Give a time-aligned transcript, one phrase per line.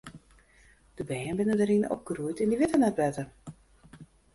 [0.97, 3.27] De bern binne dêryn opgroeid en dy witte net better.